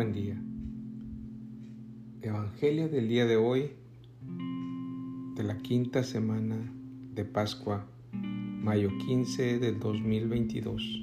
[0.00, 0.42] buen día.
[2.22, 3.72] Evangelio del día de hoy,
[5.34, 6.56] de la quinta semana
[7.12, 11.02] de Pascua, mayo 15 del 2022.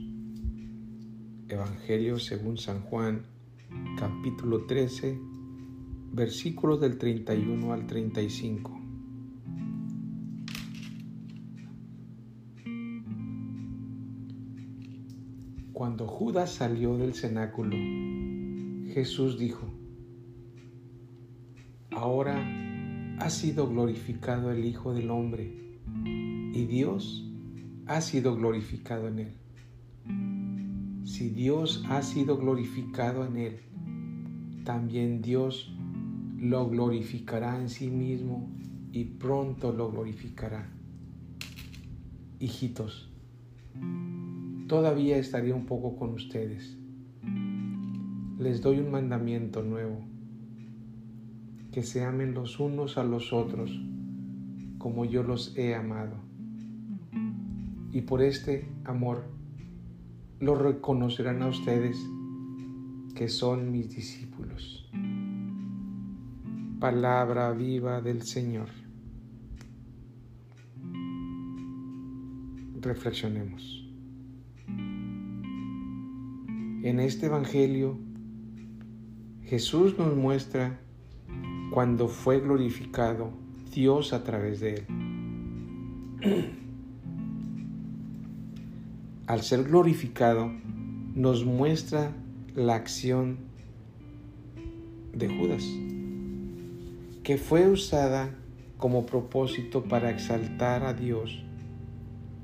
[1.47, 3.21] Evangelio según San Juan,
[3.99, 5.19] capítulo 13,
[6.13, 8.81] versículos del 31 al 35.
[15.71, 17.75] Cuando Judas salió del cenáculo,
[18.97, 19.61] Jesús dijo,
[21.91, 22.35] Ahora
[23.19, 25.53] ha sido glorificado el Hijo del Hombre
[26.51, 27.23] y Dios
[27.85, 31.05] ha sido glorificado en él.
[31.05, 33.59] Si Dios ha sido glorificado en él,
[34.65, 35.71] también Dios
[36.39, 38.49] lo glorificará en sí mismo
[38.91, 40.73] y pronto lo glorificará.
[42.39, 43.11] Hijitos,
[44.67, 46.79] todavía estaría un poco con ustedes.
[48.39, 50.05] Les doy un mandamiento nuevo,
[51.71, 53.71] que se amen los unos a los otros
[54.77, 56.15] como yo los he amado.
[57.91, 59.25] Y por este amor
[60.39, 61.97] lo reconocerán a ustedes
[63.15, 64.89] que son mis discípulos.
[66.79, 68.69] Palabra viva del Señor.
[72.79, 73.83] Reflexionemos.
[76.83, 77.97] En este Evangelio,
[79.47, 80.77] Jesús nos muestra
[81.71, 83.31] cuando fue glorificado
[83.73, 84.85] Dios a través de él.
[89.27, 90.51] Al ser glorificado,
[91.15, 92.11] nos muestra
[92.55, 93.37] la acción
[95.13, 95.63] de Judas,
[97.23, 98.35] que fue usada
[98.77, 101.41] como propósito para exaltar a Dios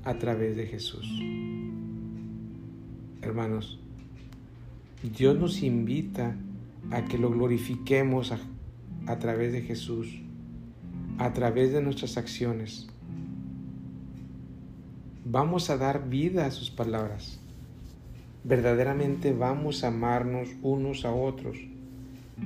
[0.04, 1.06] a través de Jesús.
[3.20, 3.78] Hermanos,
[5.02, 6.34] Dios nos invita
[6.90, 8.32] a que lo glorifiquemos
[9.06, 10.20] a, través de Jesús,
[11.18, 12.88] a través de nuestras acciones.
[15.24, 17.40] Vamos a dar vida a sus palabras.
[18.44, 21.56] Verdaderamente vamos a amarnos unos a otros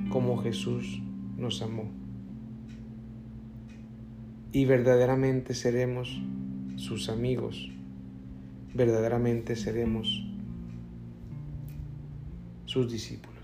[0.09, 1.01] como Jesús
[1.37, 1.89] nos amó.
[4.51, 6.21] Y verdaderamente seremos
[6.77, 7.69] sus amigos.
[8.73, 10.25] Verdaderamente seremos
[12.65, 13.38] sus discípulos.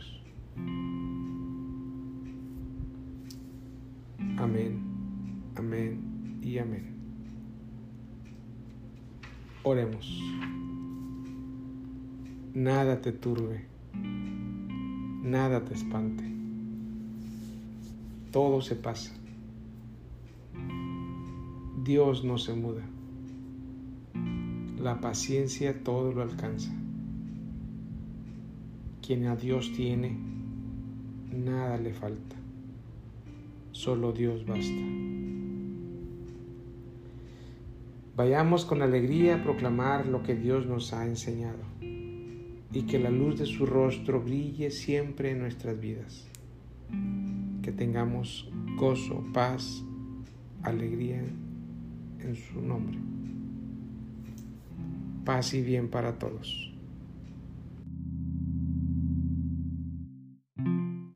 [4.45, 4.79] Amén,
[5.55, 6.85] amén y amén.
[9.63, 10.21] Oremos.
[12.53, 13.65] Nada te turbe,
[15.23, 16.23] nada te espante.
[18.31, 19.15] Todo se pasa.
[21.83, 22.83] Dios no se muda.
[24.77, 26.71] La paciencia todo lo alcanza.
[29.01, 30.15] Quien a Dios tiene,
[31.31, 32.44] nada le falta.
[33.75, 34.81] Solo Dios basta.
[38.15, 41.59] Vayamos con alegría a proclamar lo que Dios nos ha enseñado
[42.71, 46.25] y que la luz de su rostro brille siempre en nuestras vidas.
[47.61, 49.83] Que tengamos gozo, paz,
[50.63, 51.21] alegría
[52.19, 52.97] en su nombre.
[55.25, 56.74] Paz y bien para todos.